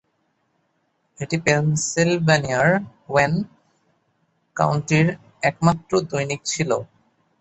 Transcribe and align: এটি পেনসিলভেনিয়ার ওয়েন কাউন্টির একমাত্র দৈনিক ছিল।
এটি 1.19 1.37
পেনসিলভেনিয়ার 1.45 2.69
ওয়েন 3.09 3.33
কাউন্টির 4.55 5.07
একমাত্র 5.49 5.91
দৈনিক 6.09 6.41
ছিল। 6.45 6.71